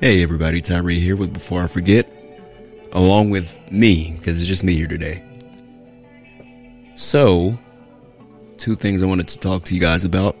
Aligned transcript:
Hey 0.00 0.24
everybody, 0.24 0.60
Tyree 0.60 0.98
here 0.98 1.14
with 1.14 1.32
Before 1.32 1.62
I 1.62 1.68
Forget, 1.68 2.12
along 2.90 3.30
with 3.30 3.48
me, 3.70 4.10
because 4.18 4.40
it's 4.40 4.48
just 4.48 4.64
me 4.64 4.74
here 4.74 4.88
today. 4.88 5.22
So, 6.96 7.56
two 8.56 8.74
things 8.74 9.04
I 9.04 9.06
wanted 9.06 9.28
to 9.28 9.38
talk 9.38 9.62
to 9.64 9.74
you 9.74 9.80
guys 9.80 10.04
about. 10.04 10.34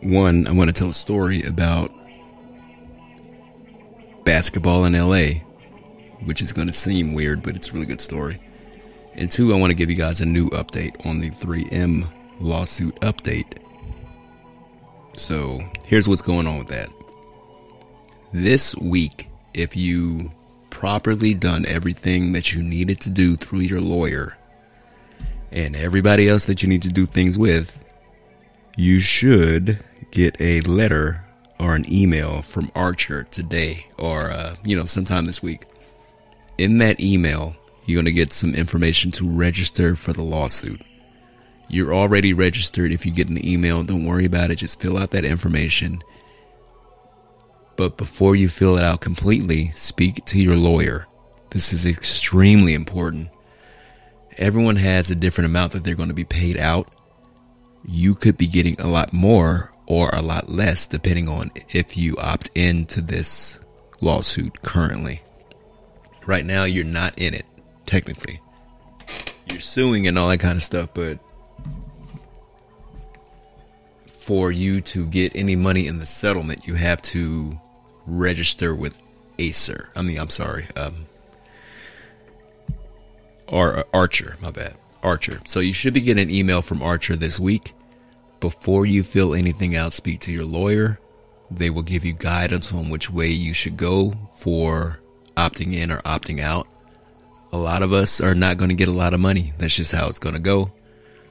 One, 0.00 0.48
I 0.48 0.52
want 0.52 0.68
to 0.68 0.72
tell 0.72 0.88
a 0.88 0.94
story 0.94 1.42
about 1.42 1.90
basketball 4.24 4.86
in 4.86 4.94
LA, 4.94 5.42
which 6.24 6.40
is 6.40 6.50
going 6.50 6.66
to 6.66 6.72
seem 6.72 7.12
weird, 7.12 7.42
but 7.42 7.56
it's 7.56 7.68
a 7.68 7.72
really 7.74 7.86
good 7.86 8.00
story. 8.00 8.40
And 9.16 9.30
two, 9.30 9.52
I 9.52 9.56
want 9.58 9.70
to 9.70 9.76
give 9.76 9.90
you 9.90 9.96
guys 9.96 10.22
a 10.22 10.26
new 10.26 10.48
update 10.50 11.04
on 11.04 11.20
the 11.20 11.30
3M 11.30 12.10
lawsuit 12.40 12.98
update. 13.02 13.58
So, 15.12 15.60
here's 15.84 16.08
what's 16.08 16.22
going 16.22 16.46
on 16.46 16.56
with 16.56 16.68
that. 16.68 16.88
This 18.32 18.76
week, 18.76 19.30
if 19.54 19.74
you 19.74 20.30
properly 20.68 21.32
done 21.32 21.64
everything 21.66 22.32
that 22.32 22.52
you 22.52 22.62
needed 22.62 23.00
to 23.00 23.10
do 23.10 23.36
through 23.36 23.60
your 23.60 23.80
lawyer 23.80 24.36
and 25.50 25.74
everybody 25.74 26.28
else 26.28 26.44
that 26.44 26.62
you 26.62 26.68
need 26.68 26.82
to 26.82 26.90
do 26.90 27.06
things 27.06 27.38
with, 27.38 27.82
you 28.76 29.00
should 29.00 29.82
get 30.10 30.38
a 30.42 30.60
letter 30.62 31.24
or 31.58 31.74
an 31.74 31.90
email 31.90 32.42
from 32.42 32.70
Archer 32.74 33.24
today 33.24 33.86
or, 33.96 34.30
uh, 34.30 34.56
you 34.62 34.76
know, 34.76 34.84
sometime 34.84 35.24
this 35.24 35.42
week. 35.42 35.64
In 36.58 36.76
that 36.78 37.00
email, 37.00 37.56
you're 37.86 37.96
going 37.96 38.04
to 38.04 38.12
get 38.12 38.30
some 38.30 38.54
information 38.54 39.10
to 39.12 39.26
register 39.26 39.96
for 39.96 40.12
the 40.12 40.22
lawsuit. 40.22 40.82
You're 41.70 41.94
already 41.94 42.34
registered. 42.34 42.92
If 42.92 43.06
you 43.06 43.12
get 43.12 43.30
an 43.30 43.42
email, 43.42 43.84
don't 43.84 44.04
worry 44.04 44.26
about 44.26 44.50
it. 44.50 44.56
Just 44.56 44.82
fill 44.82 44.98
out 44.98 45.12
that 45.12 45.24
information 45.24 46.02
but 47.78 47.96
before 47.96 48.34
you 48.34 48.48
fill 48.48 48.76
it 48.76 48.82
out 48.82 49.00
completely, 49.00 49.70
speak 49.70 50.24
to 50.24 50.38
your 50.38 50.56
lawyer. 50.56 51.06
This 51.50 51.72
is 51.72 51.86
extremely 51.86 52.74
important. 52.74 53.28
Everyone 54.36 54.74
has 54.74 55.12
a 55.12 55.14
different 55.14 55.46
amount 55.46 55.72
that 55.72 55.84
they're 55.84 55.94
going 55.94 56.08
to 56.08 56.14
be 56.14 56.24
paid 56.24 56.58
out. 56.58 56.88
You 57.86 58.16
could 58.16 58.36
be 58.36 58.48
getting 58.48 58.80
a 58.80 58.88
lot 58.88 59.12
more 59.12 59.72
or 59.86 60.10
a 60.10 60.20
lot 60.20 60.48
less 60.48 60.88
depending 60.88 61.28
on 61.28 61.52
if 61.68 61.96
you 61.96 62.16
opt 62.16 62.50
into 62.56 63.00
this 63.00 63.60
lawsuit 64.00 64.60
currently. 64.62 65.22
Right 66.26 66.44
now, 66.44 66.64
you're 66.64 66.84
not 66.84 67.16
in 67.16 67.32
it, 67.32 67.46
technically. 67.86 68.40
You're 69.52 69.60
suing 69.60 70.08
and 70.08 70.18
all 70.18 70.28
that 70.30 70.38
kind 70.38 70.56
of 70.56 70.64
stuff, 70.64 70.90
but 70.94 71.20
for 74.06 74.50
you 74.50 74.80
to 74.80 75.06
get 75.06 75.30
any 75.36 75.54
money 75.54 75.86
in 75.86 76.00
the 76.00 76.06
settlement, 76.06 76.66
you 76.66 76.74
have 76.74 77.00
to 77.00 77.58
register 78.08 78.74
with 78.74 78.98
Acer. 79.38 79.90
I 79.94 80.02
mean, 80.02 80.18
I'm 80.18 80.30
sorry, 80.30 80.66
um, 80.76 81.06
or 83.46 83.84
Archer. 83.94 84.36
My 84.40 84.50
bad, 84.50 84.76
Archer. 85.02 85.40
So 85.44 85.60
you 85.60 85.72
should 85.72 85.94
be 85.94 86.00
getting 86.00 86.22
an 86.22 86.30
email 86.30 86.62
from 86.62 86.82
Archer 86.82 87.16
this 87.16 87.38
week. 87.38 87.74
Before 88.40 88.86
you 88.86 89.02
fill 89.02 89.34
anything 89.34 89.76
out, 89.76 89.92
speak 89.92 90.20
to 90.20 90.32
your 90.32 90.44
lawyer. 90.44 90.98
They 91.50 91.70
will 91.70 91.82
give 91.82 92.04
you 92.04 92.12
guidance 92.12 92.72
on 92.72 92.90
which 92.90 93.10
way 93.10 93.28
you 93.28 93.52
should 93.54 93.76
go 93.76 94.14
for 94.30 95.00
opting 95.36 95.74
in 95.74 95.90
or 95.90 95.98
opting 96.02 96.40
out. 96.40 96.68
A 97.52 97.58
lot 97.58 97.82
of 97.82 97.92
us 97.92 98.20
are 98.20 98.34
not 98.34 98.58
going 98.58 98.68
to 98.68 98.74
get 98.74 98.88
a 98.88 98.92
lot 98.92 99.14
of 99.14 99.20
money. 99.20 99.54
That's 99.58 99.74
just 99.74 99.92
how 99.92 100.08
it's 100.08 100.18
going 100.18 100.34
to 100.34 100.40
go. 100.40 100.70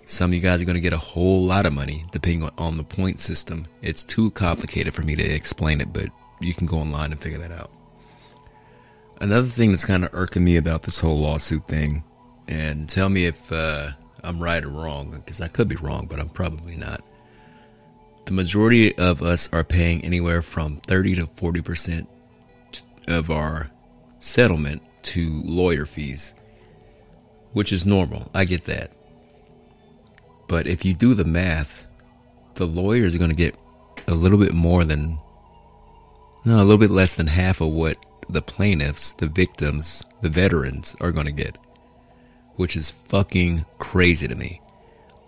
Some 0.06 0.32
of 0.32 0.36
you 0.36 0.42
guys 0.42 0.62
are 0.62 0.66
going 0.66 0.76
to 0.76 0.82
get 0.82 0.94
a 0.94 0.98
whole 0.98 1.44
lot 1.44 1.66
of 1.66 1.74
money 1.74 2.06
depending 2.12 2.50
on 2.58 2.78
the 2.78 2.84
point 2.84 3.20
system. 3.20 3.68
It's 3.82 4.04
too 4.04 4.32
complicated 4.32 4.94
for 4.94 5.04
me 5.04 5.16
to 5.16 5.24
explain 5.24 5.82
it, 5.82 5.94
but 5.94 6.10
you 6.40 6.54
can 6.54 6.68
go 6.68 6.78
online 6.78 7.12
and 7.12 7.22
figure 7.22 7.40
that 7.40 7.52
out. 7.52 7.72
Another 9.20 9.48
thing 9.48 9.72
that's 9.72 9.86
kind 9.86 10.06
of 10.06 10.14
irking 10.14 10.44
me 10.44 10.58
about 10.58 10.84
this 10.84 11.00
whole 11.00 11.18
lawsuit 11.18 11.68
thing, 11.68 12.04
and 12.48 12.88
tell 12.88 13.10
me 13.10 13.26
if 13.26 13.52
uh, 13.52 13.90
I'm 14.24 14.40
right 14.40 14.64
or 14.64 14.70
wrong, 14.70 15.12
because 15.12 15.42
I 15.42 15.48
could 15.48 15.68
be 15.68 15.76
wrong, 15.76 16.08
but 16.10 16.20
I'm 16.20 16.30
probably 16.30 16.76
not. 16.76 17.02
The 18.26 18.34
majority 18.34 18.96
of 18.98 19.24
us 19.24 19.52
are 19.54 19.64
paying 19.64 20.04
anywhere 20.04 20.42
from 20.42 20.78
30 20.82 21.16
to 21.16 21.28
40% 21.28 22.08
of 23.08 23.32
our 23.32 23.72
settlement 24.20 24.82
to 25.04 25.42
lawyer 25.44 25.86
fees, 25.86 26.34
which 27.54 27.72
is 27.72 27.86
normal. 27.86 28.30
I 28.34 28.46
get 28.46 28.66
that. 28.66 28.92
But 30.48 30.68
if 30.68 30.86
you 30.86 30.94
do 30.94 31.14
the 31.14 31.26
math, 31.26 31.88
the 32.56 32.68
lawyers 32.68 33.16
are 33.16 33.20
going 33.20 33.30
to 33.30 33.36
get 33.36 33.56
a 34.08 34.14
little 34.14 34.38
bit 34.38 34.54
more 34.54 34.84
than 34.84 35.20
no, 36.48 36.62
a 36.62 36.64
little 36.64 36.78
bit 36.78 36.90
less 36.90 37.16
than 37.16 37.28
half 37.28 37.60
of 37.60 37.68
what 37.74 37.98
the 38.30 38.42
plaintiffs, 38.42 39.12
the 39.12 39.28
victims, 39.28 40.06
the 40.22 40.30
veterans 40.30 40.96
are 41.02 41.12
going 41.12 41.26
to 41.26 41.34
get, 41.34 41.58
which 42.56 42.78
is 42.78 42.90
fucking 42.90 43.66
crazy 43.80 44.30
to 44.30 44.36
me. 44.36 44.62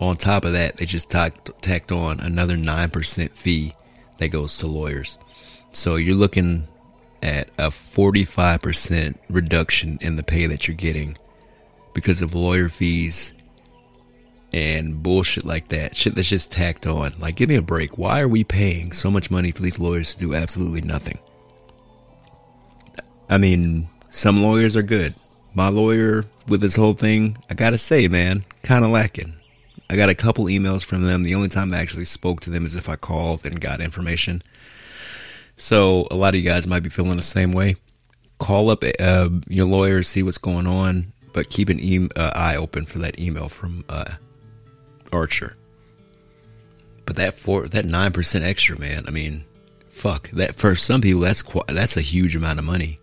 On 0.00 0.16
top 0.16 0.46
of 0.46 0.52
that, 0.52 0.78
they 0.78 0.86
just 0.86 1.10
tacked, 1.10 1.50
tacked 1.62 1.92
on 1.92 2.20
another 2.20 2.56
9% 2.56 3.36
fee 3.36 3.74
that 4.16 4.28
goes 4.28 4.56
to 4.58 4.66
lawyers. 4.66 5.18
So 5.72 5.96
you're 5.96 6.16
looking 6.16 6.66
at 7.22 7.48
a 7.58 7.68
45% 7.68 9.18
reduction 9.28 9.98
in 10.00 10.16
the 10.16 10.22
pay 10.22 10.46
that 10.46 10.66
you're 10.66 10.74
getting 10.74 11.18
because 11.92 12.22
of 12.22 12.34
lawyer 12.34 12.70
fees 12.70 13.34
and 14.52 15.02
bullshit 15.02 15.44
like 15.44 15.68
that. 15.68 15.96
Shit 15.96 16.14
that's 16.14 16.28
just 16.28 16.52
tacked 16.52 16.86
on. 16.86 17.14
Like, 17.18 17.36
give 17.36 17.48
me 17.48 17.56
a 17.56 17.62
break. 17.62 17.98
Why 17.98 18.20
are 18.20 18.28
we 18.28 18.44
paying 18.44 18.92
so 18.92 19.10
much 19.10 19.30
money 19.30 19.50
for 19.52 19.62
these 19.62 19.78
lawyers 19.78 20.14
to 20.14 20.20
do 20.20 20.34
absolutely 20.34 20.82
nothing? 20.82 21.18
I 23.28 23.38
mean, 23.38 23.88
some 24.10 24.42
lawyers 24.42 24.76
are 24.76 24.82
good. 24.82 25.14
My 25.54 25.68
lawyer 25.68 26.24
with 26.48 26.60
this 26.60 26.76
whole 26.76 26.94
thing, 26.94 27.36
I 27.48 27.54
gotta 27.54 27.78
say, 27.78 28.08
man, 28.08 28.44
kind 28.62 28.84
of 28.84 28.90
lacking. 28.90 29.34
I 29.88 29.96
got 29.96 30.08
a 30.08 30.14
couple 30.14 30.44
emails 30.44 30.84
from 30.84 31.02
them. 31.02 31.22
The 31.22 31.34
only 31.34 31.48
time 31.48 31.72
I 31.72 31.78
actually 31.78 32.04
spoke 32.04 32.40
to 32.42 32.50
them 32.50 32.64
is 32.64 32.76
if 32.76 32.88
I 32.88 32.96
called 32.96 33.44
and 33.44 33.60
got 33.60 33.80
information. 33.80 34.42
So 35.56 36.06
a 36.10 36.16
lot 36.16 36.34
of 36.34 36.40
you 36.40 36.48
guys 36.48 36.66
might 36.66 36.82
be 36.82 36.90
feeling 36.90 37.16
the 37.16 37.22
same 37.22 37.52
way. 37.52 37.76
Call 38.38 38.70
up 38.70 38.84
uh, 38.98 39.28
your 39.48 39.66
lawyer, 39.66 40.02
see 40.02 40.22
what's 40.22 40.38
going 40.38 40.66
on, 40.66 41.12
but 41.32 41.50
keep 41.50 41.68
an 41.68 41.78
e- 41.80 42.08
uh, 42.16 42.30
eye 42.34 42.56
open 42.56 42.86
for 42.86 42.98
that 43.00 43.18
email 43.18 43.48
from 43.48 43.84
uh, 43.88 44.12
Archer. 45.12 45.56
But 47.06 47.16
that 47.16 47.34
four, 47.34 47.66
that 47.68 47.84
nine 47.84 48.12
percent 48.12 48.44
extra, 48.44 48.78
man. 48.78 49.04
I 49.08 49.10
mean, 49.10 49.44
fuck 49.88 50.30
that. 50.30 50.54
For 50.56 50.74
some 50.74 51.00
people, 51.00 51.22
that's 51.22 51.42
quite, 51.42 51.66
that's 51.66 51.96
a 51.96 52.02
huge 52.02 52.36
amount 52.36 52.58
of 52.58 52.64
money. 52.64 53.00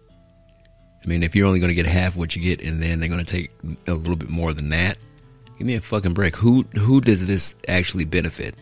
I 1.04 1.08
mean, 1.08 1.24
if 1.24 1.36
you're 1.36 1.48
only 1.48 1.60
going 1.60 1.70
to 1.70 1.76
get 1.76 1.86
half 1.86 2.16
what 2.16 2.36
you 2.36 2.42
get, 2.42 2.62
and 2.62 2.82
then 2.82 3.00
they're 3.00 3.10
going 3.10 3.24
to 3.24 3.32
take 3.32 3.52
a 3.88 3.94
little 3.94 4.16
bit 4.16 4.30
more 4.30 4.54
than 4.54 4.70
that, 4.70 4.98
give 5.58 5.68
me 5.68 5.76
a 5.76 5.82
fucking 5.82 6.14
break. 6.14 6.36
Who 6.36 6.64
who 6.78 7.02
does 7.02 7.26
this 7.26 7.56
actually 7.68 8.06
benefit? 8.06 8.56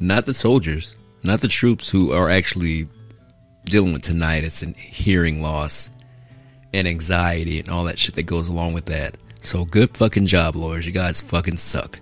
Not 0.00 0.26
the 0.26 0.34
soldiers, 0.34 0.96
not 1.22 1.40
the 1.40 1.48
troops 1.48 1.88
who 1.88 2.12
are 2.12 2.28
actually 2.28 2.88
dealing 3.64 3.92
with 3.92 4.02
tinnitus 4.02 4.62
and 4.62 4.76
hearing 4.76 5.40
loss 5.40 5.90
and 6.72 6.86
anxiety 6.86 7.58
and 7.60 7.68
all 7.68 7.84
that 7.84 7.98
shit 7.98 8.14
that 8.16 8.24
goes 8.24 8.48
along 8.48 8.72
with 8.74 8.86
that. 8.86 9.16
So 9.40 9.64
good 9.64 9.96
fucking 9.96 10.26
job, 10.26 10.56
lawyers. 10.56 10.86
You 10.86 10.92
guys 10.92 11.20
fucking 11.20 11.56
suck. 11.56 12.00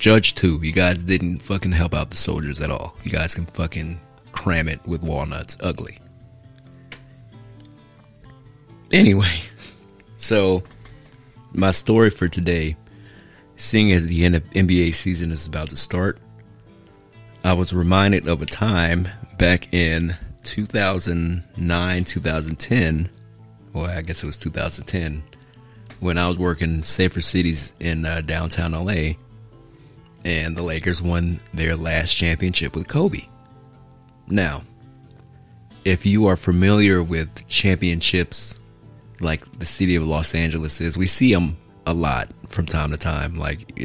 Judge 0.00 0.34
too. 0.34 0.58
You 0.62 0.72
guys 0.72 1.04
didn't 1.04 1.42
fucking 1.42 1.72
help 1.72 1.92
out 1.92 2.08
the 2.08 2.16
soldiers 2.16 2.62
at 2.62 2.70
all. 2.70 2.96
You 3.04 3.10
guys 3.10 3.34
can 3.34 3.44
fucking 3.44 4.00
cram 4.32 4.66
it 4.66 4.80
with 4.86 5.02
walnuts. 5.02 5.58
Ugly. 5.60 5.98
Anyway, 8.92 9.42
so 10.16 10.62
my 11.52 11.70
story 11.70 12.08
for 12.08 12.28
today, 12.28 12.76
seeing 13.56 13.92
as 13.92 14.06
the 14.06 14.22
NBA 14.22 14.94
season 14.94 15.30
is 15.32 15.46
about 15.46 15.68
to 15.68 15.76
start, 15.76 16.18
I 17.44 17.52
was 17.52 17.74
reminded 17.74 18.26
of 18.26 18.40
a 18.40 18.46
time 18.46 19.06
back 19.36 19.74
in 19.74 20.16
2009, 20.44 22.04
2010. 22.04 23.10
Well, 23.74 23.84
I 23.84 24.00
guess 24.00 24.22
it 24.22 24.26
was 24.26 24.38
2010 24.38 25.22
when 26.00 26.16
I 26.16 26.26
was 26.26 26.38
working 26.38 26.82
Safer 26.82 27.20
Cities 27.20 27.74
in 27.80 28.06
uh, 28.06 28.22
downtown 28.22 28.72
LA 28.72 29.12
and 30.24 30.56
the 30.56 30.62
Lakers 30.62 31.02
won 31.02 31.40
their 31.54 31.76
last 31.76 32.14
championship 32.14 32.74
with 32.74 32.88
Kobe. 32.88 33.26
Now, 34.28 34.62
if 35.84 36.04
you 36.06 36.26
are 36.26 36.36
familiar 36.36 37.02
with 37.02 37.46
championships 37.48 38.60
like 39.20 39.44
the 39.58 39.66
city 39.66 39.96
of 39.96 40.06
Los 40.06 40.34
Angeles 40.34 40.80
is, 40.80 40.96
we 40.96 41.06
see 41.06 41.32
them 41.32 41.56
a 41.86 41.94
lot 41.94 42.28
from 42.48 42.66
time 42.66 42.90
to 42.90 42.96
time. 42.96 43.36
Like 43.36 43.78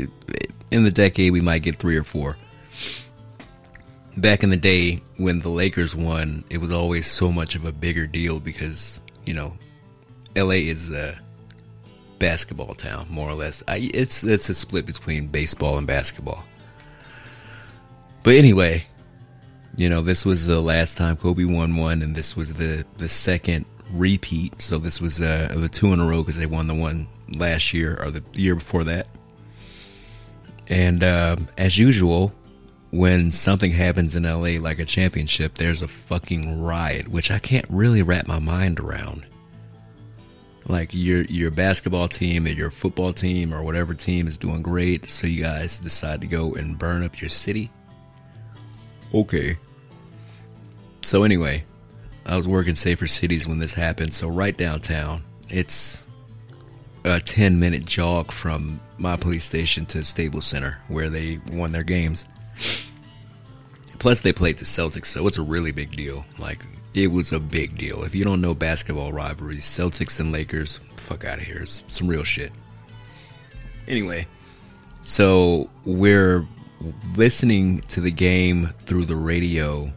in 0.72 0.84
the 0.84 0.92
decade, 0.92 1.32
we 1.32 1.42
might 1.42 1.62
get 1.62 1.78
three 1.78 1.98
or 1.98 2.04
four. 2.04 2.38
Back 4.18 4.44
in 4.44 4.50
the 4.50 4.58
day 4.58 5.02
when 5.18 5.40
the 5.40 5.50
Lakers 5.50 5.96
won, 5.96 6.46
it 6.50 6.60
was 6.60 6.72
always 6.72 7.06
so 7.06 7.32
much 7.32 7.56
of 7.56 7.66
a 7.66 7.72
bigger 7.72 8.08
deal 8.08 8.40
because, 8.40 9.02
you 9.26 9.34
know, 9.34 9.58
LA 10.36 10.56
is 10.56 10.92
a 10.92 11.20
basketball 12.20 12.74
town, 12.74 13.08
more 13.10 13.30
or 13.30 13.34
less. 13.34 13.64
I, 13.68 13.90
it's 13.94 14.24
it's 14.24 14.50
a 14.50 14.54
split 14.54 14.86
between 14.86 15.28
baseball 15.28 15.78
and 15.78 15.86
basketball. 15.88 16.44
But 18.24 18.36
anyway, 18.36 18.86
you 19.78 19.90
know, 19.90 20.02
this 20.02 20.26
was 20.26 20.48
the 20.48 20.62
last 20.62 20.98
time 20.98 21.16
Kobe 21.18 21.46
won 21.46 21.76
one, 21.76 22.02
and 22.02 22.16
this 22.16 22.36
was 22.36 22.54
the 22.54 22.86
the 22.98 23.10
second 23.10 23.66
repeat. 23.92 24.62
So 24.62 24.78
this 24.78 25.00
was 25.02 25.22
uh, 25.22 25.54
the 25.56 25.70
two 25.70 25.94
in 25.94 26.00
a 26.00 26.06
row 26.06 26.22
because 26.22 26.38
they 26.38 26.46
won 26.46 26.68
the 26.68 26.76
one 26.76 27.08
last 27.30 27.74
year 27.74 27.98
or 28.02 28.12
the 28.12 28.24
year 28.34 28.56
before 28.56 28.84
that. 28.86 29.08
And 30.68 31.04
uh, 31.04 31.36
as 31.58 31.78
usual, 31.78 32.34
when 32.92 33.30
something 33.30 33.72
happens 33.72 34.16
in 34.16 34.24
LA 34.24 34.60
like 34.60 34.80
a 34.80 34.86
championship, 34.86 35.56
there's 35.56 35.82
a 35.82 35.88
fucking 35.88 36.62
riot, 36.62 37.08
which 37.08 37.30
I 37.30 37.40
can't 37.40 37.66
really 37.70 38.02
wrap 38.02 38.28
my 38.28 38.40
mind 38.40 38.80
around. 38.80 39.26
Like 40.68 40.94
your 40.94 41.22
your 41.24 41.52
basketball 41.52 42.08
team 42.08 42.46
or 42.46 42.50
your 42.50 42.72
football 42.72 43.14
team 43.14 43.54
or 43.54 43.62
whatever 43.62 43.94
team 43.94 44.28
is 44.28 44.38
doing 44.38 44.62
great, 44.64 45.10
so 45.10 45.28
you 45.28 45.44
guys 45.44 45.80
decide 45.80 46.22
to 46.22 46.28
go 46.28 46.56
and 46.56 46.78
burn 46.78 47.04
up 47.04 47.22
your 47.22 47.30
city. 47.30 47.70
Okay. 49.14 49.58
So 51.02 51.24
anyway, 51.24 51.64
I 52.26 52.36
was 52.36 52.48
working 52.48 52.74
Safer 52.74 53.06
Cities 53.06 53.48
when 53.48 53.60
this 53.60 53.74
happened, 53.74 54.14
so 54.14 54.28
right 54.28 54.58
downtown, 54.58 55.24
it's 55.50 56.06
a 57.04 57.20
10 57.20 57.60
minute 57.60 57.86
jog 57.86 58.32
from 58.32 58.80
my 58.98 59.16
police 59.16 59.44
station 59.44 59.86
to 59.86 60.04
Staples 60.04 60.46
Center 60.46 60.80
where 60.88 61.10
they 61.10 61.40
won 61.52 61.72
their 61.72 61.84
games. 61.84 62.26
Plus, 64.00 64.22
they 64.22 64.34
played 64.34 64.58
the 64.58 64.66
Celtics, 64.66 65.08
so 65.08 65.26
it's 65.28 65.38
a 65.38 65.44
really 65.44 65.72
big 65.72 65.92
deal. 65.92 66.26
Like, 66.38 66.66
it 66.96 67.08
was 67.08 67.32
a 67.32 67.40
big 67.40 67.78
deal. 67.78 68.04
If 68.04 68.16
you 68.16 68.24
don't 68.24 68.42
know 68.42 68.54
basketball 68.54 69.12
rivalries, 69.12 69.66
Celtics 69.66 70.20
and 70.20 70.32
Lakers, 70.32 70.80
fuck 70.96 71.26
out 71.26 71.40
of 71.40 71.44
here. 71.44 71.60
It's 71.62 71.84
some 71.88 72.08
real 72.08 72.24
shit. 72.24 72.52
Anyway, 73.88 74.28
so 75.02 75.70
we're 75.84 76.48
listening 77.16 77.82
to 77.82 78.02
the 78.02 78.12
game 78.12 78.68
through 78.86 79.06
the 79.06 79.16
radio 79.16 79.92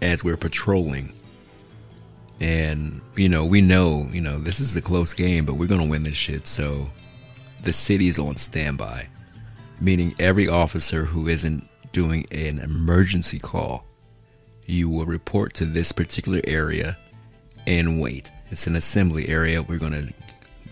as 0.00 0.24
we're 0.24 0.36
patrolling. 0.36 1.12
And, 2.40 3.00
you 3.16 3.28
know, 3.28 3.44
we 3.44 3.60
know, 3.60 4.08
you 4.10 4.20
know, 4.20 4.38
this 4.38 4.58
is 4.58 4.74
a 4.74 4.82
close 4.82 5.14
game, 5.14 5.44
but 5.44 5.54
we're 5.54 5.68
going 5.68 5.82
to 5.82 5.88
win 5.88 6.02
this 6.02 6.16
shit. 6.16 6.46
So 6.46 6.90
the 7.62 7.72
city's 7.72 8.18
on 8.18 8.36
standby, 8.36 9.06
meaning 9.80 10.14
every 10.18 10.48
officer 10.48 11.04
who 11.04 11.28
isn't 11.28 11.68
doing 11.92 12.26
an 12.32 12.58
emergency 12.58 13.38
call, 13.38 13.84
you 14.72 14.88
will 14.88 15.04
report 15.04 15.52
to 15.54 15.66
this 15.66 15.92
particular 15.92 16.40
area 16.44 16.96
and 17.66 18.00
wait. 18.00 18.30
It's 18.50 18.66
an 18.66 18.74
assembly 18.74 19.28
area. 19.28 19.62
We're 19.62 19.78
going 19.78 19.92
to 19.92 20.12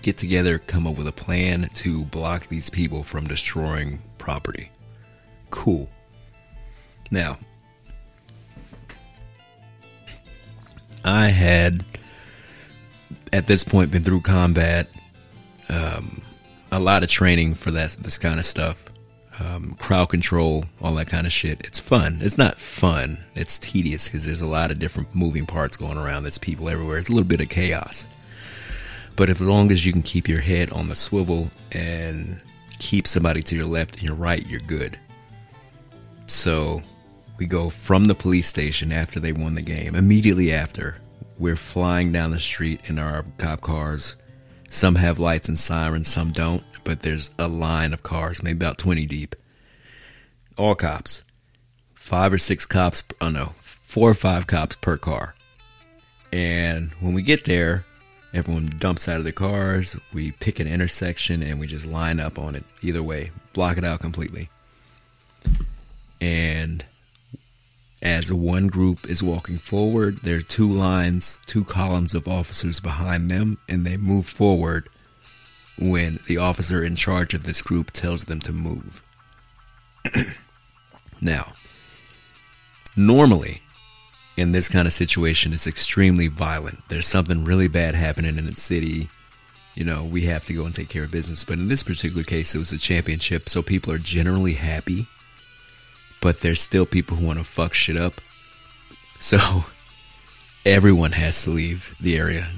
get 0.03 0.17
together, 0.17 0.59
come 0.59 0.87
up 0.87 0.97
with 0.97 1.07
a 1.07 1.13
plan 1.13 1.69
to 1.75 2.05
block 2.07 2.49
these 2.49 2.71
people 2.71 3.03
from 3.03 3.27
destroying 3.27 4.01
property. 4.17 4.71
Cool. 5.51 5.89
Now, 7.11 7.39
I 11.05 11.29
had 11.29 11.85
at 13.33 13.47
this 13.47 13.65
point 13.65 13.91
been 13.91 14.03
through 14.03 14.23
combat, 14.23 14.89
um, 15.69 16.23
a 16.73 16.81
lot 16.81 17.03
of 17.03 17.09
training 17.09 17.55
for 17.55 17.71
that 17.73 17.91
this 18.01 18.17
kind 18.17 18.39
of 18.39 18.47
stuff, 18.47 18.85
um, 19.41 19.75
crowd 19.79 20.11
control, 20.11 20.65
all 20.83 20.95
that 20.95 21.07
kind 21.09 21.27
of 21.27 21.33
shit. 21.33 21.61
It's 21.65 21.81
fun. 21.81 22.19
It's 22.21 22.39
not 22.39 22.59
fun. 22.59 23.19
It's 23.35 23.59
tedious 23.59 24.07
because 24.07 24.27
there's 24.27 24.43
a 24.43 24.47
lot 24.47 24.71
of 24.71 24.79
different 24.79 25.15
moving 25.15 25.47
parts 25.47 25.77
going 25.77 25.97
around. 25.97 26.25
There's 26.25 26.39
people 26.39 26.69
everywhere. 26.69 26.99
It's 26.99 27.09
a 27.09 27.13
little 27.13 27.29
bit 27.29 27.41
of 27.41 27.49
chaos. 27.49 28.07
But 29.17 29.31
as 29.31 29.41
long 29.41 29.71
as 29.73 29.85
you 29.85 29.93
can 29.93 30.03
keep 30.03 30.29
your 30.29 30.41
head 30.41 30.71
on 30.71 30.89
the 30.89 30.97
swivel 30.97 31.51
and 31.73 32.41
keep 32.79 33.07
somebody 33.07 33.43
to 33.43 33.57
your 33.57 33.67
left 33.67 33.95
and 33.95 34.03
your 34.03 34.15
right, 34.15 34.47
you're 34.47 34.61
good. 34.61 34.99
So 36.27 36.83
we 37.39 37.47
go 37.47 37.71
from 37.71 38.05
the 38.05 38.15
police 38.15 38.47
station 38.47 38.93
after 38.93 39.21
they 39.21 39.33
won 39.33 39.55
the 39.55 39.63
game. 39.63 39.95
Immediately 39.95 40.53
after, 40.53 40.97
we're 41.39 41.57
flying 41.57 42.13
down 42.13 42.31
the 42.31 42.41
street 42.41 42.81
in 42.85 42.99
our 42.99 43.25
cop 43.39 43.63
cars. 43.63 44.17
Some 44.73 44.95
have 44.95 45.19
lights 45.19 45.49
and 45.49 45.59
sirens, 45.59 46.07
some 46.07 46.31
don't, 46.31 46.63
but 46.85 47.01
there's 47.01 47.33
a 47.41 47.49
line 47.49 47.93
of 47.93 48.05
cars, 48.05 48.41
maybe 48.41 48.65
about 48.65 48.79
20 48.79 49.05
deep. 49.05 49.35
All 50.57 50.77
cops. 50.77 51.25
Five 51.93 52.33
or 52.33 52.39
six 52.39 52.67
cops, 52.67 53.03
oh 53.21 53.31
no, 53.31 53.53
four 53.61 54.09
or 54.09 54.15
five 54.15 54.47
cops 54.47 54.77
per 54.77 54.97
car. 54.97 55.35
And 56.33 56.93
when 57.01 57.15
we 57.15 57.23
get 57.23 57.47
there, 57.47 57.85
everyone 58.33 58.71
dumps 58.79 59.09
out 59.09 59.17
of 59.17 59.25
their 59.25 59.33
cars. 59.33 59.97
We 60.13 60.31
pick 60.31 60.61
an 60.61 60.69
intersection 60.69 61.43
and 61.43 61.59
we 61.59 61.67
just 61.67 61.85
line 61.85 62.21
up 62.21 62.39
on 62.39 62.55
it. 62.55 62.63
Either 62.81 63.03
way, 63.03 63.33
block 63.53 63.77
it 63.77 63.85
out 63.85 63.99
completely. 63.99 64.51
And 66.21 66.85
as 68.03 68.33
one 68.33 68.69
group 68.69 69.09
is 69.09 69.23
walking 69.23 69.59
forward, 69.59 70.19
there 70.23 70.37
are 70.37 70.43
two 70.43 70.69
lines, 70.69 71.39
two 71.47 71.65
columns 71.65 72.15
of 72.15 72.27
officers 72.27 72.81
behind 72.81 73.31
them, 73.31 73.59
and 73.69 73.85
they 73.85 73.97
move 73.97 74.27
forward 74.27 74.89
when 75.79 76.19
the 76.27 76.39
officer 76.39 76.83
in 76.83 76.97
charge 76.97 77.35
of 77.35 77.45
this 77.45 77.61
group 77.63 77.91
tells 77.91 78.25
them 78.25 78.41
to 78.41 78.53
move. 78.53 79.03
now, 81.21 81.53
normally, 82.97 83.61
in 84.37 84.53
this 84.53 84.69
kind 84.69 84.87
of 84.87 84.95
situation, 84.95 85.53
it's 85.53 85.67
extremely 85.67 86.29
violent. 86.29 86.79
There's 86.89 87.07
something 87.07 87.45
really 87.45 87.69
bad 87.69 87.95
happening 87.95 88.39
in 88.39 88.47
the 88.47 88.57
city. 88.57 89.11
You 89.75 89.85
know, 89.85 90.05
we 90.05 90.23
have 90.23 90.47
to 90.47 90.55
go 90.55 90.65
and 90.65 90.75
take 90.75 90.89
care 90.89 91.05
of 91.05 91.11
business. 91.11 91.45
But 91.45 91.59
in 91.59 91.69
this 91.69 91.83
particular 91.83 92.25
case, 92.25 92.55
it 92.55 92.59
was 92.59 92.73
a 92.73 92.79
championship, 92.79 93.51
so 93.51 93.63
people 93.63 93.93
are 93.93 93.99
generally 93.99 94.55
happy 94.55 95.07
but 96.21 96.41
there's 96.41 96.61
still 96.61 96.87
people 96.87 97.17
who 97.17 97.27
want 97.27 97.39
to 97.39 97.45
fuck 97.45 97.75
shit 97.75 97.97
up. 97.97 98.21
So 99.19 99.65
everyone 100.65 101.13
has 101.13 101.45
to 101.45 101.51
leave 101.51 101.95
the 102.01 102.17
area, 102.17 102.49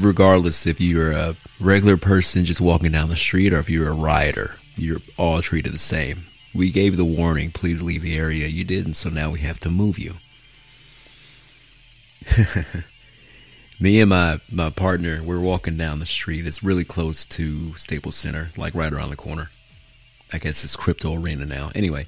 regardless 0.00 0.66
if 0.66 0.80
you're 0.80 1.12
a 1.12 1.36
regular 1.60 1.96
person 1.96 2.44
just 2.44 2.60
walking 2.60 2.92
down 2.92 3.08
the 3.08 3.16
street 3.16 3.52
or 3.52 3.58
if 3.58 3.70
you're 3.70 3.88
a 3.88 3.94
rioter. 3.94 4.56
You're 4.76 5.00
all 5.18 5.42
treated 5.42 5.72
the 5.72 5.78
same. 5.78 6.26
We 6.54 6.70
gave 6.70 6.96
the 6.96 7.04
warning, 7.04 7.50
please 7.50 7.82
leave 7.82 8.02
the 8.02 8.16
area. 8.16 8.46
You 8.46 8.64
didn't, 8.64 8.94
so 8.94 9.08
now 9.08 9.30
we 9.30 9.40
have 9.40 9.60
to 9.60 9.70
move 9.70 9.98
you. 9.98 10.14
Me 13.80 14.00
and 14.00 14.10
my, 14.10 14.38
my 14.50 14.70
partner, 14.70 15.22
we're 15.24 15.40
walking 15.40 15.76
down 15.76 15.98
the 15.98 16.06
street. 16.06 16.46
It's 16.46 16.62
really 16.62 16.84
close 16.84 17.26
to 17.26 17.74
Staples 17.74 18.14
Center, 18.14 18.50
like 18.56 18.76
right 18.76 18.92
around 18.92 19.10
the 19.10 19.16
corner. 19.16 19.50
I 20.32 20.38
guess 20.38 20.62
it's 20.62 20.76
Crypto 20.76 21.16
Arena 21.20 21.44
now. 21.46 21.72
Anyway, 21.74 22.06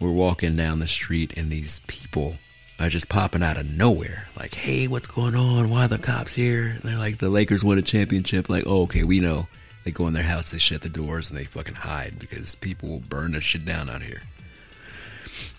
we're 0.00 0.12
walking 0.12 0.56
down 0.56 0.78
the 0.78 0.86
street 0.86 1.34
and 1.36 1.46
these 1.46 1.80
people 1.86 2.36
are 2.78 2.88
just 2.88 3.08
popping 3.08 3.42
out 3.42 3.56
of 3.56 3.66
nowhere. 3.66 4.24
Like, 4.36 4.54
hey, 4.54 4.86
what's 4.86 5.08
going 5.08 5.34
on? 5.34 5.68
Why 5.68 5.84
are 5.84 5.88
the 5.88 5.98
cops 5.98 6.34
here? 6.34 6.66
And 6.66 6.82
they're 6.82 6.98
like, 6.98 7.18
the 7.18 7.28
Lakers 7.28 7.64
won 7.64 7.78
a 7.78 7.82
championship. 7.82 8.48
Like, 8.48 8.64
oh, 8.66 8.82
okay, 8.82 9.04
we 9.04 9.20
know. 9.20 9.48
They 9.84 9.90
go 9.90 10.06
in 10.06 10.12
their 10.12 10.22
house, 10.22 10.50
they 10.50 10.58
shut 10.58 10.82
the 10.82 10.88
doors, 10.88 11.30
and 11.30 11.38
they 11.38 11.44
fucking 11.44 11.74
hide 11.74 12.18
because 12.18 12.54
people 12.56 12.88
will 12.88 13.00
burn 13.00 13.32
their 13.32 13.40
shit 13.40 13.64
down 13.64 13.88
out 13.88 14.02
here. 14.02 14.22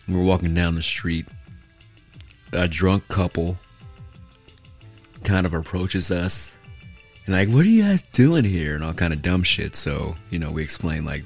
We're 0.08 0.24
walking 0.24 0.54
down 0.54 0.76
the 0.76 0.82
street. 0.82 1.26
A 2.54 2.68
drunk 2.68 3.08
couple 3.08 3.58
kind 5.24 5.46
of 5.46 5.54
approaches 5.54 6.12
us 6.12 6.58
and 7.30 7.38
like, 7.38 7.50
what 7.50 7.64
are 7.64 7.70
you 7.70 7.84
guys 7.84 8.02
doing 8.02 8.44
here? 8.44 8.74
And 8.74 8.84
all 8.84 8.92
kind 8.92 9.14
of 9.14 9.22
dumb 9.22 9.44
shit. 9.44 9.76
So, 9.76 10.16
you 10.32 10.40
know, 10.40 10.50
we 10.50 10.64
explain 10.64 11.06
like 11.06 11.26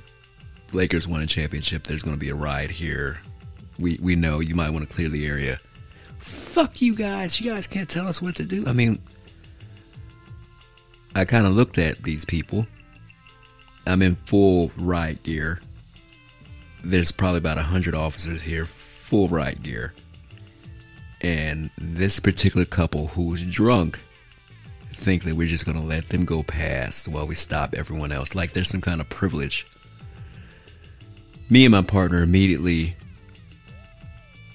Lakers 0.74 1.08
won 1.08 1.22
a 1.22 1.26
championship, 1.26 1.84
there's 1.84 2.04
going 2.04 2.16
to 2.16 2.20
be 2.20 2.30
a 2.30 2.36
ride 2.36 2.72
here. 2.72 3.20
We 3.80 3.98
we 4.02 4.16
know 4.16 4.40
you 4.40 4.56
might 4.56 4.70
want 4.70 4.88
to 4.88 4.94
clear 4.94 5.10
the 5.10 5.26
area. 5.26 5.60
Fuck 6.20 6.82
you 6.82 6.96
guys! 6.96 7.42
You 7.42 7.52
guys 7.52 7.68
can't 7.68 7.90
tell 7.90 8.08
us 8.08 8.22
what 8.22 8.36
to 8.36 8.44
do. 8.44 8.66
I 8.68 8.74
mean, 8.74 9.00
I 11.16 11.26
kind 11.26 11.46
of 11.46 11.54
looked 11.54 11.78
at 11.78 12.04
these 12.04 12.26
people. 12.26 12.66
I'm 13.86 14.02
in 14.02 14.16
full 14.16 14.72
riot 14.78 15.24
gear. 15.24 15.62
There's 16.84 17.12
probably 17.12 17.40
about 17.40 17.58
a 17.58 17.64
hundred 17.64 17.96
officers 17.96 18.42
here, 18.42 18.66
full 18.66 19.28
riot 19.28 19.64
gear. 19.64 19.94
And 21.22 21.70
this 21.78 22.20
particular 22.20 22.66
couple 22.66 23.08
who's 23.08 23.44
drunk 23.44 24.00
think 24.94 25.24
that 25.24 25.36
we're 25.36 25.48
just 25.48 25.66
gonna 25.66 25.84
let 25.84 26.10
them 26.10 26.26
go 26.26 26.44
past 26.44 27.08
while 27.08 27.26
we 27.26 27.36
stop 27.36 27.74
everyone 27.74 28.12
else. 28.12 28.36
Like 28.36 28.54
there's 28.54 28.70
some 28.70 28.82
kind 28.82 29.02
of 29.02 29.10
privilege 29.10 29.66
me 31.54 31.66
and 31.66 31.72
my 31.72 31.84
partner 31.84 32.24
immediately 32.24 32.96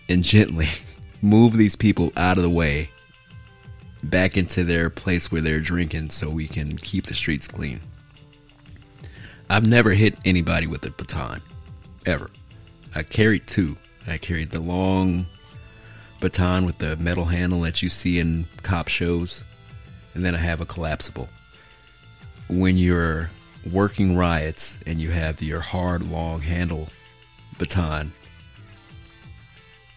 and 0.09 0.25
gently 0.25 0.67
move 1.23 1.57
these 1.57 1.77
people 1.77 2.13
out 2.17 2.37
of 2.37 2.43
the 2.43 2.51
way 2.51 2.91
back 4.03 4.37
into 4.37 4.65
their 4.65 4.91
place 4.91 5.31
where 5.31 5.41
they're 5.41 5.61
drinking 5.61 6.11
so 6.11 6.29
we 6.29 6.49
can 6.49 6.77
keep 6.77 7.07
the 7.07 7.15
streets 7.15 7.47
clean. 7.47 7.81
I've 9.49 9.65
never 9.65 9.93
hit 9.93 10.17
anybody 10.25 10.67
with 10.67 10.85
a 10.87 10.91
baton, 10.91 11.41
ever. 12.05 12.31
I 12.97 13.05
carried 13.05 13.47
two. 13.47 13.77
I 14.09 14.19
carried 14.19 14.51
the 14.51 14.59
long 14.59 15.27
baton 16.19 16.67
with 16.67 16.79
the 16.79 16.97
metal 16.97 17.27
handle 17.27 17.61
that 17.61 17.81
you 17.81 17.89
see 17.89 18.19
in 18.19 18.45
cop 18.65 18.89
shows, 18.89 19.45
and 20.15 20.25
then 20.25 20.35
I 20.35 20.39
have 20.39 20.61
a 20.61 20.67
collapsible. 20.67 21.29
When 22.49 22.77
you're 22.77 23.31
working 23.71 24.17
riots 24.17 24.79
and 24.87 24.99
you 24.99 25.11
have 25.11 25.43
your 25.43 25.61
hard, 25.61 26.03
long 26.03 26.41
handle 26.41 26.89
baton, 27.59 28.13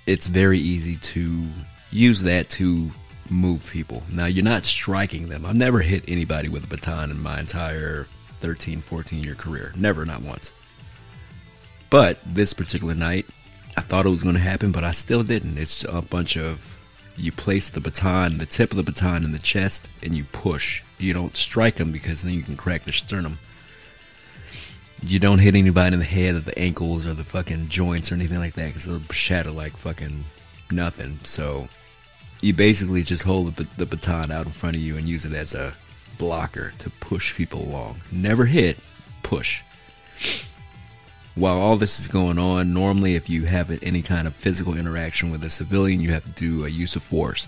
it's 0.08 0.28
very 0.28 0.60
easy 0.60 0.98
to 0.98 1.46
use 1.92 2.24
that 2.24 2.50
to 2.50 2.92
move 3.30 3.70
people. 3.70 4.04
Now, 4.12 4.26
you're 4.26 4.44
not 4.44 4.64
striking 4.64 5.30
them. 5.30 5.46
I've 5.46 5.56
never 5.56 5.80
hit 5.80 6.04
anybody 6.08 6.50
with 6.50 6.66
a 6.66 6.68
baton 6.68 7.12
in 7.12 7.22
my 7.22 7.40
entire 7.40 8.08
13, 8.40 8.82
14 8.82 9.24
year 9.24 9.36
career. 9.36 9.74
Never, 9.76 10.06
not 10.06 10.22
once. 10.22 10.56
But 11.90 12.20
this 12.26 12.54
particular 12.54 12.96
night, 12.96 13.26
I 13.78 13.82
thought 13.82 14.06
it 14.06 14.10
was 14.10 14.24
going 14.24 14.36
to 14.36 14.42
happen, 14.42 14.72
but 14.72 14.84
I 14.84 14.92
still 14.92 15.24
didn't. 15.24 15.58
It's 15.58 15.84
a 15.86 16.02
bunch 16.02 16.38
of 16.38 16.80
you 17.18 17.32
place 17.32 17.70
the 17.70 17.82
baton, 17.82 18.38
the 18.38 18.46
tip 18.46 18.72
of 18.72 18.78
the 18.78 18.84
baton 18.84 19.24
in 19.24 19.32
the 19.32 19.40
chest, 19.40 19.88
and 20.02 20.16
you 20.16 20.24
push. 20.26 20.82
You 20.98 21.14
don't 21.14 21.36
strike 21.38 21.76
them 21.76 21.92
because 21.92 22.22
then 22.22 22.34
you 22.34 22.44
can 22.44 22.56
crack 22.56 22.84
their 22.84 22.94
sternum. 22.94 23.38
You 25.04 25.20
don't 25.20 25.40
hit 25.40 25.56
anybody 25.56 25.94
in 25.94 26.00
the 26.00 26.06
head 26.06 26.36
or 26.36 26.40
the 26.40 26.58
ankles 26.58 27.08
or 27.08 27.14
the 27.14 27.24
fucking 27.24 27.70
joints 27.70 28.12
or 28.12 28.16
anything 28.16 28.38
like 28.38 28.54
that 28.54 28.68
because 28.68 28.86
it'll 28.86 29.02
shatter 29.12 29.52
like 29.52 29.76
fucking 29.76 30.24
nothing. 30.72 31.20
So 31.24 31.68
you 32.42 32.54
basically 32.54 33.04
just 33.04 33.24
hold 33.24 33.56
the, 33.56 33.68
the 33.78 33.86
baton 33.86 34.32
out 34.32 34.46
in 34.46 34.52
front 34.52 34.76
of 34.76 34.82
you 34.82 34.98
and 34.98 35.08
use 35.08 35.26
it 35.26 35.34
as 35.34 35.54
a 35.54 35.74
blocker 36.18 36.74
to 36.78 36.90
push 36.90 37.36
people 37.36 37.62
along. 37.62 38.02
Never 38.12 38.46
hit, 38.46 38.78
push. 39.24 39.62
While 41.34 41.60
all 41.60 41.78
this 41.78 42.00
is 42.00 42.08
going 42.08 42.38
on, 42.38 42.74
normally 42.74 43.16
if 43.16 43.30
you 43.30 43.46
have 43.46 43.72
any 43.84 44.02
kind 44.02 44.28
of 44.28 44.36
physical 44.36 44.78
interaction 44.78 45.32
with 45.32 45.44
a 45.46 45.50
civilian, 45.50 46.00
you 46.00 46.12
have 46.12 46.26
to 46.26 46.32
do 46.32 46.66
a 46.66 46.70
use 46.70 46.96
of 46.96 47.04
force 47.04 47.48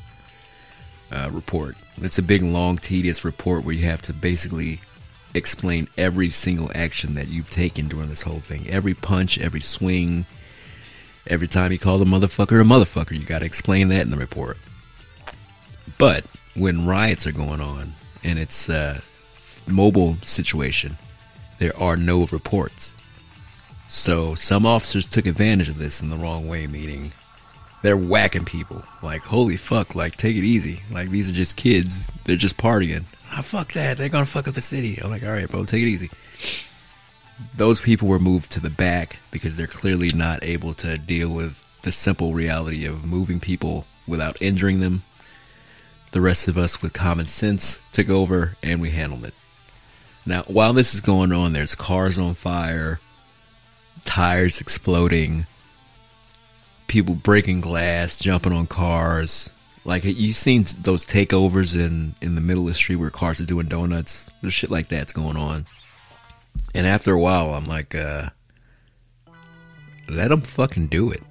uh, 1.12 1.30
report. 1.32 1.76
It's 1.98 2.18
a 2.18 2.24
big, 2.24 2.42
long, 2.42 2.78
tedious 2.78 3.24
report 3.24 3.64
where 3.64 3.76
you 3.76 3.86
have 3.86 4.02
to 4.04 4.14
basically 4.14 4.80
explain 5.34 5.88
every 5.98 6.30
single 6.30 6.72
action 6.76 7.16
that 7.16 7.28
you've 7.28 7.50
taken 7.50 7.88
during 7.88 8.10
this 8.10 8.22
whole 8.22 8.40
thing. 8.40 8.70
Every 8.70 8.94
punch, 8.94 9.40
every 9.40 9.62
swing, 9.62 10.26
every 11.28 11.48
time 11.48 11.72
you 11.72 11.80
call 11.80 11.98
the 11.98 12.06
motherfucker 12.06 12.62
a 12.62 12.64
motherfucker, 12.64 13.18
you 13.18 13.26
got 13.26 13.40
to 13.40 13.46
explain 13.46 13.90
that 13.90 14.02
in 14.02 14.12
the 14.12 14.18
report. 14.18 14.58
But 15.98 16.26
when 16.56 16.86
riots 16.86 17.28
are 17.28 17.32
going 17.32 17.62
on 17.62 17.94
and 18.24 18.38
it's 18.38 18.70
a 18.70 19.02
mobile 19.68 20.18
situation, 20.22 20.98
there 21.60 21.76
are 21.78 21.98
no 21.98 22.26
reports. 22.28 22.96
So 23.88 24.36
some 24.36 24.66
officers 24.66 25.06
took 25.06 25.26
advantage 25.26 25.70
of 25.70 25.78
this 25.78 26.02
in 26.02 26.10
the 26.10 26.18
wrong 26.18 26.48
way, 26.48 26.68
meaning 26.68 27.14
they're 27.82 27.98
whacking 27.98 28.46
people. 28.46 28.84
Like, 29.02 29.22
holy 29.22 29.58
fuck, 29.58 29.94
like, 29.94 30.16
take 30.16 30.36
it 30.36 30.44
easy. 30.44 30.82
Like, 30.90 31.10
these 31.10 31.30
are 31.30 31.34
just 31.34 31.58
kids. 31.58 32.12
They're 32.24 32.36
just 32.36 32.58
partying. 32.58 33.04
Ah, 33.36 33.42
fuck 33.42 33.74
that. 33.74 33.98
They're 33.98 34.10
gonna 34.10 34.26
fuck 34.26 34.48
up 34.48 34.54
the 34.54 34.62
city. 34.62 35.00
I'm 35.02 35.10
like, 35.10 35.24
alright, 35.24 35.50
bro, 35.50 35.66
take 35.66 35.82
it 35.82 35.88
easy. 35.88 36.12
Those 37.58 37.82
people 37.82 38.08
were 38.08 38.20
moved 38.20 38.52
to 38.52 38.60
the 38.60 38.70
back 38.70 39.20
because 39.32 39.58
they're 39.58 39.66
clearly 39.66 40.12
not 40.12 40.44
able 40.44 40.74
to 40.76 41.00
deal 41.00 41.30
with 41.30 41.66
the 41.82 41.92
simple 41.92 42.34
reality 42.34 42.86
of 42.86 43.04
moving 43.04 43.40
people 43.40 43.88
without 44.08 44.42
injuring 44.42 44.82
them. 44.82 45.04
The 46.12 46.22
rest 46.22 46.48
of 46.48 46.60
us 46.60 46.82
with 46.82 46.94
common 46.94 47.26
sense 47.26 47.82
took 47.92 48.08
over 48.08 48.56
and 48.62 48.80
we 48.80 48.92
handled 48.92 49.26
it. 49.26 49.34
Now, 50.28 50.44
while 50.44 50.74
this 50.74 50.94
is 50.94 51.02
going 51.02 51.34
on, 51.34 51.54
there's 51.54 51.74
cars 51.74 52.20
on 52.20 52.36
fire, 52.36 53.00
tires 54.06 54.62
exploding, 54.62 55.48
people 56.88 57.16
breaking 57.16 57.62
glass, 57.62 58.20
jumping 58.20 58.54
on 58.54 58.68
cars. 58.68 59.50
Like 59.86 60.04
you've 60.06 60.36
seen 60.36 60.66
those 60.82 61.06
takeovers 61.06 61.78
in 61.78 62.16
in 62.22 62.36
the 62.36 62.42
middle 62.42 62.64
of 62.64 62.68
the 62.70 62.74
street 62.74 62.96
where 62.96 63.10
cars 63.10 63.42
are 63.42 63.46
doing 63.46 63.68
donuts. 63.68 64.32
There's 64.42 64.54
shit 64.54 64.72
like 64.72 64.88
that's 64.88 65.14
going 65.14 65.36
on. 65.36 65.66
And 66.74 66.88
after 66.88 67.14
a 67.14 67.20
while, 67.20 67.54
I'm 67.54 67.66
like, 67.66 67.94
uh, 67.94 68.30
let 70.10 70.30
them 70.30 70.42
fucking 70.42 70.88
do 70.88 71.12
it. 71.12 71.24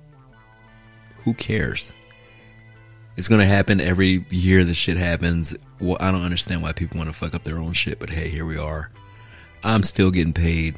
Who 1.25 1.35
cares? 1.35 1.93
It's 3.17 3.29
gonna 3.29 3.47
happen 3.47 3.81
every 3.81 4.25
year. 4.31 4.65
This 4.65 4.77
shit 4.77 4.97
happens. 4.97 5.57
Well, 5.81 5.97
I 6.01 6.11
don't 6.11 6.25
understand 6.25 6.63
why 6.63 6.73
people 6.73 6.99
want 6.99 7.09
to 7.09 7.15
fuck 7.15 7.35
up 7.35 7.45
their 7.45 7.59
own 7.59 7.73
shit, 7.73 7.99
but 7.99 8.11
hey, 8.11 8.29
here 8.29 8.47
we 8.47 8.59
are. 8.59 8.91
I'm 9.65 9.83
still 9.83 10.11
getting 10.11 10.33
paid 10.33 10.77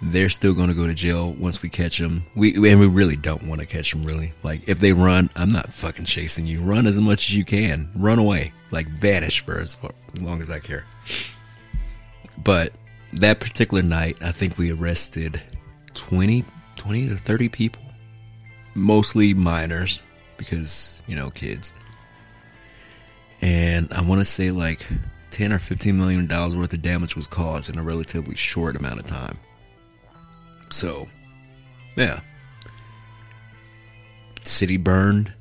they're 0.00 0.28
still 0.28 0.54
going 0.54 0.68
to 0.68 0.74
go 0.74 0.86
to 0.86 0.94
jail 0.94 1.32
once 1.32 1.62
we 1.62 1.68
catch 1.68 1.98
them. 1.98 2.24
We 2.34 2.54
and 2.70 2.80
we 2.80 2.86
really 2.86 3.16
don't 3.16 3.44
want 3.44 3.60
to 3.60 3.66
catch 3.66 3.92
them. 3.92 4.04
Really, 4.04 4.32
like 4.42 4.68
if 4.68 4.78
they 4.78 4.92
run, 4.92 5.30
I'm 5.36 5.48
not 5.48 5.72
fucking 5.72 6.04
chasing 6.04 6.46
you. 6.46 6.62
Run 6.62 6.86
as 6.86 7.00
much 7.00 7.28
as 7.28 7.34
you 7.34 7.44
can. 7.44 7.90
Run 7.94 8.18
away, 8.18 8.52
like 8.70 8.86
vanish 8.86 9.40
for 9.40 9.58
as, 9.58 9.76
as 10.14 10.22
long 10.22 10.40
as 10.40 10.50
I 10.50 10.60
care. 10.60 10.84
But 12.38 12.72
that 13.14 13.40
particular 13.40 13.82
night, 13.82 14.18
I 14.22 14.30
think 14.30 14.58
we 14.58 14.70
arrested 14.72 15.40
20, 15.94 16.44
20 16.76 17.08
to 17.08 17.16
30 17.16 17.48
people, 17.48 17.82
mostly 18.74 19.34
minors, 19.34 20.02
because 20.36 21.02
you 21.06 21.16
know 21.16 21.30
kids. 21.30 21.72
And 23.40 23.92
I 23.92 24.00
want 24.00 24.20
to 24.20 24.24
say 24.24 24.50
like 24.50 24.86
10 25.30 25.52
or 25.52 25.58
15 25.58 25.96
million 25.96 26.26
dollars 26.26 26.56
worth 26.56 26.72
of 26.72 26.82
damage 26.82 27.16
was 27.16 27.26
caused 27.26 27.68
in 27.68 27.78
a 27.78 27.82
relatively 27.82 28.36
short 28.36 28.76
amount 28.76 29.00
of 29.00 29.06
time. 29.06 29.38
So, 30.70 31.08
yeah. 31.96 32.20
City 34.44 34.76
burned. 34.76 35.32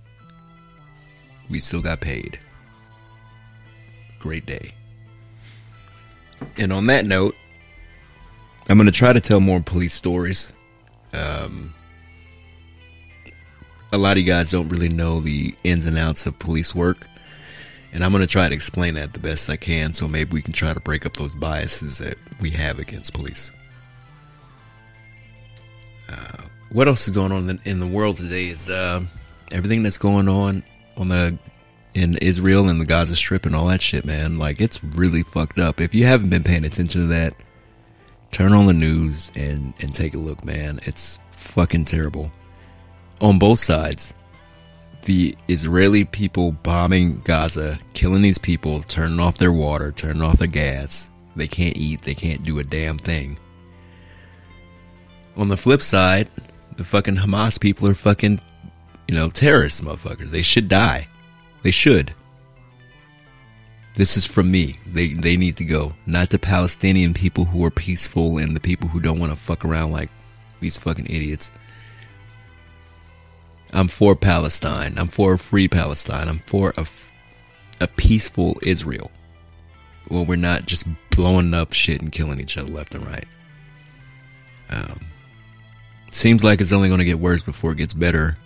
We 1.49 1.59
still 1.59 1.81
got 1.81 2.01
paid. 2.01 2.39
Great 4.19 4.45
day. 4.45 4.73
And 6.57 6.73
on 6.73 6.85
that 6.87 7.05
note, 7.05 7.35
I'm 8.69 8.77
going 8.77 8.85
to 8.87 8.91
try 8.91 9.13
to 9.13 9.21
tell 9.21 9.39
more 9.39 9.61
police 9.61 9.93
stories. 9.93 10.51
Um, 11.13 11.73
a 13.93 13.97
lot 13.97 14.13
of 14.13 14.17
you 14.17 14.25
guys 14.25 14.51
don't 14.51 14.67
really 14.67 14.89
know 14.89 15.21
the 15.21 15.55
ins 15.63 15.85
and 15.85 15.97
outs 15.97 16.25
of 16.25 16.37
police 16.39 16.75
work. 16.75 17.07
And 17.93 18.03
I'm 18.03 18.11
going 18.11 18.21
to 18.21 18.27
try 18.27 18.49
to 18.49 18.53
explain 18.53 18.95
that 18.95 19.13
the 19.13 19.19
best 19.19 19.49
I 19.49 19.55
can 19.55 19.93
so 19.93 20.07
maybe 20.07 20.33
we 20.33 20.41
can 20.41 20.53
try 20.53 20.73
to 20.73 20.79
break 20.79 21.05
up 21.05 21.15
those 21.15 21.35
biases 21.35 21.99
that 21.99 22.17
we 22.41 22.49
have 22.51 22.79
against 22.79 23.13
police. 23.13 23.51
Uh, 26.09 26.43
what 26.71 26.87
else 26.87 27.07
is 27.07 27.13
going 27.13 27.31
on 27.31 27.49
in, 27.49 27.59
in 27.65 27.79
the 27.79 27.87
world 27.87 28.17
today 28.17 28.49
is 28.49 28.69
uh, 28.69 29.01
everything 29.51 29.83
that's 29.83 29.97
going 29.97 30.27
on 30.27 30.63
on 30.95 31.07
the 31.09 31.37
in 31.93 32.15
Israel 32.17 32.69
and 32.69 32.79
the 32.79 32.85
Gaza 32.85 33.15
Strip 33.15 33.45
and 33.45 33.55
all 33.55 33.67
that 33.67 33.81
shit, 33.81 34.05
man. 34.05 34.37
Like 34.37 34.61
it's 34.61 34.83
really 34.83 35.23
fucked 35.23 35.59
up. 35.59 35.81
If 35.81 35.95
you 35.95 36.05
haven't 36.05 36.29
been 36.29 36.43
paying 36.43 36.65
attention 36.65 37.01
to 37.01 37.07
that, 37.07 37.33
turn 38.31 38.53
on 38.53 38.67
the 38.67 38.73
news 38.73 39.31
and 39.35 39.73
and 39.79 39.93
take 39.93 40.13
a 40.13 40.19
look, 40.19 40.43
man. 40.43 40.79
It's 40.83 41.19
fucking 41.31 41.85
terrible 41.85 42.31
on 43.21 43.39
both 43.39 43.59
sides. 43.59 44.13
The 45.03 45.37
Israeli 45.47 46.03
people 46.03 46.51
bombing 46.51 47.21
Gaza, 47.21 47.79
killing 47.93 48.21
these 48.21 48.37
people, 48.37 48.83
turning 48.83 49.19
off 49.19 49.37
their 49.37 49.53
water, 49.53 49.91
turning 49.91 50.21
off 50.21 50.39
their 50.39 50.47
gas. 50.47 51.09
They 51.35 51.47
can't 51.47 51.77
eat. 51.77 52.01
They 52.01 52.15
can't 52.15 52.43
do 52.43 52.59
a 52.59 52.63
damn 52.63 52.97
thing. 52.97 53.39
On 55.37 55.47
the 55.47 55.57
flip 55.57 55.81
side, 55.81 56.27
the 56.75 56.83
fucking 56.83 57.17
Hamas 57.17 57.59
people 57.59 57.87
are 57.87 57.93
fucking, 57.93 58.41
you 59.07 59.15
know, 59.15 59.29
terrorists, 59.29 59.81
motherfuckers. 59.81 60.29
They 60.29 60.41
should 60.41 60.67
die. 60.67 61.07
They 61.61 61.71
should. 61.71 62.13
This 63.95 64.17
is 64.17 64.25
from 64.25 64.51
me. 64.51 64.77
They 64.85 65.13
they 65.13 65.37
need 65.37 65.57
to 65.57 65.65
go. 65.65 65.93
Not 66.05 66.29
the 66.29 66.37
Palestinian 66.39 67.13
people 67.13 67.45
who 67.45 67.63
are 67.65 67.71
peaceful 67.71 68.37
and 68.37 68.55
the 68.55 68.59
people 68.59 68.89
who 68.89 68.99
don't 68.99 69.19
want 69.19 69.31
to 69.31 69.35
fuck 69.35 69.65
around 69.65 69.91
like 69.91 70.09
these 70.59 70.77
fucking 70.77 71.07
idiots. 71.07 71.51
I'm 73.73 73.87
for 73.87 74.15
Palestine. 74.15 74.97
I'm 74.97 75.07
for 75.07 75.33
a 75.33 75.39
free 75.39 75.67
Palestine. 75.67 76.29
I'm 76.29 76.39
for 76.39 76.73
a, 76.77 76.85
a 77.81 77.87
peaceful 77.87 78.59
Israel. 78.63 79.11
Well, 80.09 80.25
we're 80.25 80.35
not 80.35 80.67
just 80.67 80.87
blowing 81.09 81.53
up 81.53 81.73
shit 81.73 82.01
and 82.01 82.11
killing 82.11 82.39
each 82.39 82.57
other 82.57 82.71
left 82.71 82.95
and 82.95 83.05
right. 83.05 83.27
Um, 84.69 85.06
seems 86.11 86.43
like 86.43 86.61
it's 86.61 86.71
only 86.71 86.87
going 86.87 86.99
to 86.99 87.05
get 87.05 87.19
worse 87.19 87.43
before 87.43 87.71
it 87.71 87.77
gets 87.77 87.93
better. 87.93 88.37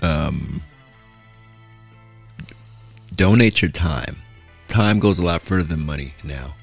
Um, 0.00 0.62
donate 3.14 3.62
your 3.62 3.70
time. 3.70 4.16
Time 4.68 4.98
goes 4.98 5.18
a 5.18 5.24
lot 5.24 5.42
further 5.42 5.64
than 5.64 5.84
money 5.84 6.14
now. 6.24 6.54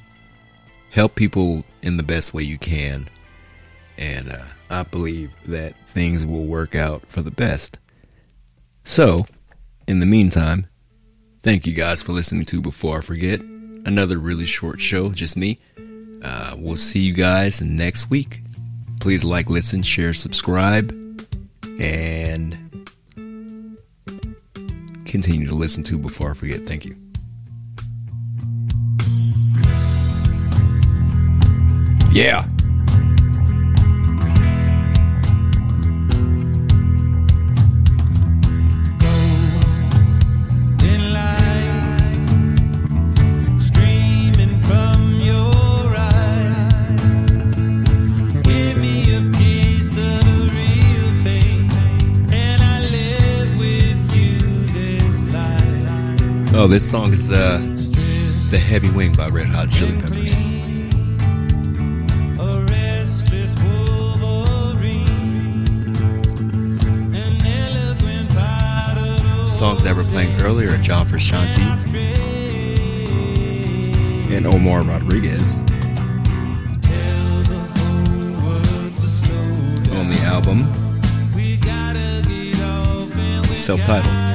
Help 0.92 1.16
people 1.16 1.64
in 1.82 1.98
the 1.98 2.04
best 2.04 2.34
way 2.34 2.44
you 2.44 2.58
can. 2.58 3.08
And 3.98 4.32
uh, 4.32 4.46
I 4.70 4.84
believe 4.84 5.36
that 5.46 5.76
things 5.90 6.26
will 6.26 6.46
work 6.46 6.76
out 6.76 7.06
for 7.08 7.22
the 7.22 7.32
best. 7.32 7.78
So, 8.84 9.26
in 9.88 10.00
the 10.00 10.06
meantime, 10.06 10.68
thank 11.44 11.68
you 11.68 11.74
guys 11.74 12.02
for 12.02 12.14
listening 12.14 12.46
to 12.46 12.62
Before 12.62 13.00
I 13.00 13.02
Forget. 13.02 13.42
Another 13.42 14.18
really 14.18 14.46
short 14.46 14.82
show, 14.82 15.10
just 15.10 15.38
me. 15.38 15.60
Uh, 16.24 16.56
we'll 16.58 16.76
see 16.76 17.00
you 17.00 17.14
guys 17.14 17.62
next 17.62 18.10
week. 18.10 18.42
Please 19.00 19.24
like, 19.24 19.50
listen, 19.50 19.82
share, 19.82 20.14
subscribe, 20.14 20.92
and 21.80 22.58
continue 25.06 25.48
to 25.48 25.56
listen 25.56 25.84
to 25.84 25.98
before 25.98 26.32
I 26.32 26.34
forget. 26.34 26.62
Thank 26.62 26.86
you. 26.86 26.96
Yeah. 32.12 32.46
This 56.68 56.92
song 56.92 57.14
is 57.14 57.32
uh, 57.32 57.60
The 58.50 58.60
Heavy 58.60 58.90
Wing 58.90 59.14
by 59.14 59.28
Red 59.28 59.48
Hot 59.48 59.70
Chili 59.70 59.94
Peppers. 59.94 60.32
Songs 69.58 69.84
that 69.84 69.96
were 69.96 70.04
playing 70.04 70.38
earlier 70.42 70.74
are 70.74 70.78
John 70.78 71.06
Frusciante 71.06 71.60
and 74.36 74.46
Omar 74.46 74.84
Rodriguez. 74.84 75.60
On 79.96 80.10
the 80.10 80.20
album, 80.26 80.66
self 83.56 83.80
titled. 83.82 84.29